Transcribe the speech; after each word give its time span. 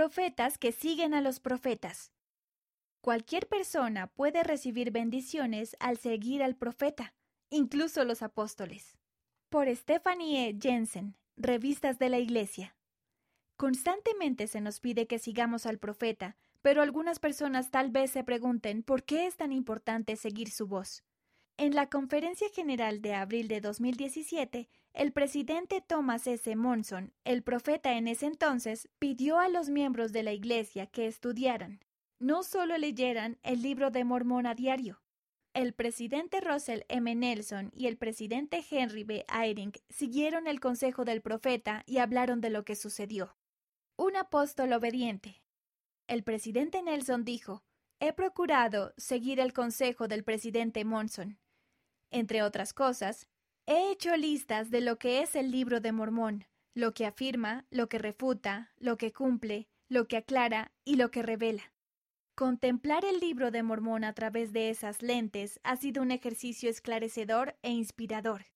Profetas 0.00 0.56
que 0.56 0.72
siguen 0.72 1.12
a 1.12 1.20
los 1.20 1.40
profetas. 1.40 2.10
Cualquier 3.02 3.46
persona 3.48 4.06
puede 4.06 4.42
recibir 4.42 4.92
bendiciones 4.92 5.76
al 5.78 5.98
seguir 5.98 6.42
al 6.42 6.56
profeta, 6.56 7.12
incluso 7.50 8.06
los 8.06 8.22
apóstoles. 8.22 8.96
Por 9.50 9.68
Stephanie 9.68 10.48
E. 10.48 10.58
Jensen, 10.58 11.18
Revistas 11.36 11.98
de 11.98 12.08
la 12.08 12.18
Iglesia. 12.18 12.74
Constantemente 13.58 14.46
se 14.46 14.62
nos 14.62 14.80
pide 14.80 15.06
que 15.06 15.18
sigamos 15.18 15.66
al 15.66 15.78
profeta, 15.78 16.38
pero 16.62 16.80
algunas 16.80 17.18
personas 17.18 17.70
tal 17.70 17.90
vez 17.90 18.10
se 18.10 18.24
pregunten 18.24 18.82
por 18.82 19.02
qué 19.04 19.26
es 19.26 19.36
tan 19.36 19.52
importante 19.52 20.16
seguir 20.16 20.50
su 20.50 20.66
voz. 20.66 21.04
En 21.60 21.74
la 21.74 21.90
Conferencia 21.90 22.48
General 22.48 23.02
de 23.02 23.12
abril 23.12 23.46
de 23.46 23.60
2017, 23.60 24.70
el 24.94 25.12
presidente 25.12 25.82
Thomas 25.86 26.26
S. 26.26 26.56
Monson, 26.56 27.12
el 27.24 27.42
profeta 27.42 27.98
en 27.98 28.08
ese 28.08 28.24
entonces, 28.24 28.88
pidió 28.98 29.38
a 29.38 29.50
los 29.50 29.68
miembros 29.68 30.10
de 30.12 30.22
la 30.22 30.32
Iglesia 30.32 30.86
que 30.86 31.06
estudiaran, 31.06 31.84
no 32.18 32.44
solo 32.44 32.78
leyeran 32.78 33.38
el 33.42 33.60
libro 33.60 33.90
de 33.90 34.04
Mormón 34.04 34.46
a 34.46 34.54
diario. 34.54 35.02
El 35.52 35.74
presidente 35.74 36.40
Russell 36.40 36.80
M. 36.88 37.14
Nelson 37.14 37.70
y 37.74 37.88
el 37.88 37.98
presidente 37.98 38.64
Henry 38.70 39.04
B. 39.04 39.26
Eyring 39.28 39.72
siguieron 39.90 40.46
el 40.46 40.60
consejo 40.60 41.04
del 41.04 41.20
profeta 41.20 41.82
y 41.84 41.98
hablaron 41.98 42.40
de 42.40 42.48
lo 42.48 42.64
que 42.64 42.74
sucedió. 42.74 43.36
Un 43.98 44.16
apóstol 44.16 44.72
obediente. 44.72 45.42
El 46.06 46.22
presidente 46.22 46.82
Nelson 46.82 47.22
dijo, 47.26 47.64
He 48.02 48.14
procurado 48.14 48.94
seguir 48.96 49.40
el 49.40 49.52
consejo 49.52 50.08
del 50.08 50.24
presidente 50.24 50.86
Monson. 50.86 51.38
Entre 52.10 52.42
otras 52.42 52.72
cosas, 52.72 53.26
he 53.66 53.90
hecho 53.92 54.16
listas 54.16 54.70
de 54.70 54.80
lo 54.80 54.98
que 54.98 55.22
es 55.22 55.36
el 55.36 55.50
libro 55.50 55.80
de 55.80 55.92
Mormón, 55.92 56.44
lo 56.74 56.92
que 56.92 57.06
afirma, 57.06 57.66
lo 57.70 57.88
que 57.88 57.98
refuta, 57.98 58.72
lo 58.78 58.96
que 58.96 59.12
cumple, 59.12 59.68
lo 59.88 60.08
que 60.08 60.16
aclara 60.16 60.72
y 60.84 60.96
lo 60.96 61.10
que 61.10 61.22
revela. 61.22 61.72
Contemplar 62.34 63.04
el 63.04 63.20
libro 63.20 63.50
de 63.50 63.62
Mormón 63.62 64.02
a 64.02 64.14
través 64.14 64.52
de 64.52 64.70
esas 64.70 65.02
lentes 65.02 65.60
ha 65.62 65.76
sido 65.76 66.02
un 66.02 66.10
ejercicio 66.10 66.70
esclarecedor 66.70 67.56
e 67.62 67.70
inspirador. 67.70 68.46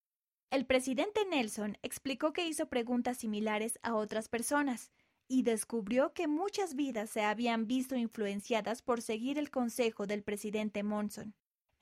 El 0.50 0.66
presidente 0.66 1.24
Nelson 1.28 1.76
explicó 1.82 2.32
que 2.32 2.46
hizo 2.46 2.66
preguntas 2.66 3.18
similares 3.18 3.78
a 3.82 3.94
otras 3.94 4.28
personas 4.28 4.90
y 5.28 5.42
descubrió 5.42 6.12
que 6.12 6.28
muchas 6.28 6.74
vidas 6.74 7.10
se 7.10 7.22
habían 7.22 7.66
visto 7.66 7.96
influenciadas 7.96 8.80
por 8.80 9.02
seguir 9.02 9.38
el 9.38 9.50
consejo 9.50 10.06
del 10.06 10.22
presidente 10.22 10.82
Monson. 10.82 11.34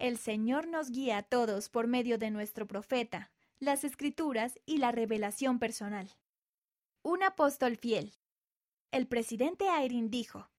El 0.02 0.18
Señor 0.18 0.66
nos 0.66 0.90
guía 0.90 1.18
a 1.18 1.22
todos 1.22 1.68
por 1.68 1.86
medio 1.86 2.18
de 2.18 2.32
nuestro 2.32 2.66
profeta, 2.66 3.30
las 3.60 3.84
escrituras 3.84 4.58
y 4.66 4.78
la 4.78 4.90
revelación 4.90 5.60
personal. 5.60 6.10
Un 7.04 7.22
apóstol 7.22 7.76
fiel. 7.76 8.12
El 8.90 9.06
presidente 9.06 9.66
Irene 9.66 10.08
dijo, 10.08 10.50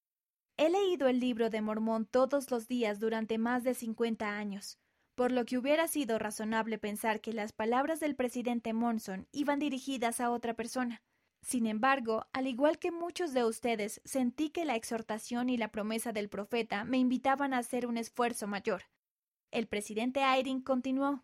He 0.55 0.69
leído 0.69 1.09
el 1.09 1.19
libro 1.19 1.49
de 1.49 1.59
Mormón 1.59 2.05
todos 2.05 2.52
los 2.52 2.69
días 2.69 3.02
durante 3.02 3.38
más 3.38 3.66
de 3.66 3.73
50 3.73 4.38
años, 4.38 4.80
por 5.14 5.33
lo 5.33 5.44
que 5.44 5.58
hubiera 5.58 5.89
sido 5.89 6.19
razonable 6.19 6.77
pensar 6.77 7.19
que 7.19 7.33
las 7.33 7.52
palabras 7.52 7.99
del 7.99 8.16
presidente 8.16 8.71
Monson 8.71 9.27
iban 9.33 9.59
dirigidas 9.59 10.21
a 10.21 10.31
otra 10.31 10.53
persona. 10.53 11.02
Sin 11.41 11.67
embargo, 11.67 12.27
al 12.31 12.47
igual 12.47 12.80
que 12.80 12.94
muchos 12.94 13.33
de 13.33 13.44
ustedes, 13.44 13.99
sentí 14.05 14.52
que 14.52 14.64
la 14.64 14.77
exhortación 14.77 15.49
y 15.49 15.58
la 15.58 15.67
promesa 15.67 16.14
del 16.14 16.30
profeta 16.30 16.86
me 16.86 16.97
invitaban 16.97 17.53
a 17.53 17.58
hacer 17.58 17.86
un 17.88 17.97
esfuerzo 17.97 18.47
mayor, 18.47 18.83
el 19.53 19.67
presidente 19.67 20.21
Eyring 20.21 20.61
continuó. 20.61 21.23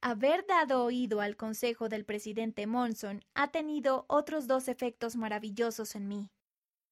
Haber 0.00 0.44
dado 0.46 0.84
oído 0.84 1.20
al 1.20 1.36
consejo 1.36 1.88
del 1.88 2.04
presidente 2.04 2.66
Monson 2.66 3.24
ha 3.34 3.52
tenido 3.52 4.04
otros 4.08 4.48
dos 4.48 4.68
efectos 4.68 5.14
maravillosos 5.14 5.94
en 5.94 6.08
mí. 6.08 6.30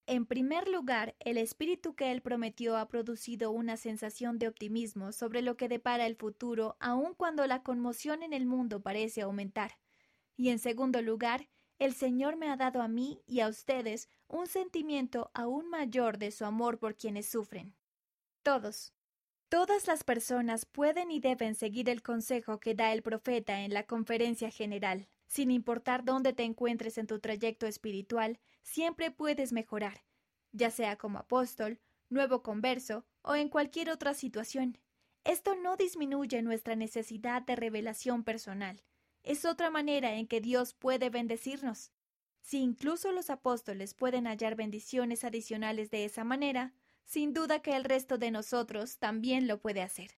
En 0.06 0.26
primer 0.26 0.68
lugar, 0.68 1.16
el 1.18 1.38
espíritu 1.38 1.96
que 1.96 2.12
él 2.12 2.22
prometió 2.22 2.76
ha 2.76 2.86
producido 2.86 3.50
una 3.50 3.76
sensación 3.76 4.38
de 4.38 4.46
optimismo 4.46 5.10
sobre 5.10 5.42
lo 5.42 5.56
que 5.56 5.68
depara 5.68 6.06
el 6.06 6.14
futuro, 6.14 6.76
aun 6.78 7.14
cuando 7.14 7.44
la 7.48 7.64
conmoción 7.64 8.22
en 8.22 8.32
el 8.32 8.46
mundo 8.46 8.80
parece 8.80 9.22
aumentar. 9.22 9.78
Y 10.36 10.50
en 10.50 10.60
segundo 10.60 11.02
lugar, 11.02 11.48
el 11.80 11.94
Señor 11.94 12.36
me 12.36 12.48
ha 12.48 12.56
dado 12.56 12.80
a 12.80 12.86
mí 12.86 13.20
y 13.26 13.40
a 13.40 13.48
ustedes 13.48 14.08
un 14.28 14.46
sentimiento 14.46 15.32
aún 15.34 15.68
mayor 15.68 16.18
de 16.18 16.30
su 16.30 16.44
amor 16.44 16.78
por 16.78 16.96
quienes 16.96 17.28
sufren. 17.28 17.74
Todos, 18.44 18.92
Todas 19.48 19.86
las 19.86 20.02
personas 20.02 20.66
pueden 20.66 21.12
y 21.12 21.20
deben 21.20 21.54
seguir 21.54 21.88
el 21.88 22.02
consejo 22.02 22.58
que 22.58 22.74
da 22.74 22.92
el 22.92 23.02
profeta 23.02 23.60
en 23.60 23.72
la 23.72 23.84
conferencia 23.84 24.50
general. 24.50 25.08
Sin 25.28 25.52
importar 25.52 26.04
dónde 26.04 26.32
te 26.32 26.42
encuentres 26.42 26.98
en 26.98 27.06
tu 27.06 27.20
trayecto 27.20 27.66
espiritual, 27.66 28.40
siempre 28.62 29.12
puedes 29.12 29.52
mejorar, 29.52 30.04
ya 30.50 30.70
sea 30.70 30.96
como 30.96 31.20
apóstol, 31.20 31.78
nuevo 32.08 32.42
converso 32.42 33.06
o 33.22 33.36
en 33.36 33.48
cualquier 33.48 33.90
otra 33.90 34.14
situación. 34.14 34.78
Esto 35.22 35.54
no 35.54 35.76
disminuye 35.76 36.42
nuestra 36.42 36.74
necesidad 36.74 37.42
de 37.42 37.54
revelación 37.54 38.24
personal. 38.24 38.82
Es 39.22 39.44
otra 39.44 39.70
manera 39.70 40.14
en 40.14 40.26
que 40.26 40.40
Dios 40.40 40.74
puede 40.74 41.08
bendecirnos. 41.08 41.92
Si 42.42 42.58
incluso 42.58 43.12
los 43.12 43.30
apóstoles 43.30 43.94
pueden 43.94 44.26
hallar 44.26 44.56
bendiciones 44.56 45.22
adicionales 45.24 45.90
de 45.90 46.04
esa 46.04 46.24
manera, 46.24 46.74
sin 47.06 47.32
duda 47.32 47.60
que 47.60 47.74
el 47.76 47.84
resto 47.84 48.18
de 48.18 48.30
nosotros 48.30 48.98
también 48.98 49.46
lo 49.48 49.58
puede 49.60 49.80
hacer. 49.82 50.10